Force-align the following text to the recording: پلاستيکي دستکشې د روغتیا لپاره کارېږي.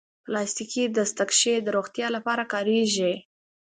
پلاستيکي 0.25 0.83
دستکشې 0.97 1.55
د 1.61 1.67
روغتیا 1.77 2.07
لپاره 2.15 2.43
کارېږي. 2.53 3.13